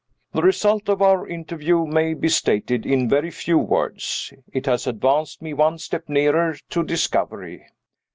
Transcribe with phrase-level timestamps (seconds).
[0.33, 4.33] The result of our interview may be stated in very few words.
[4.51, 7.67] It has advanced me one step nearer to discovery.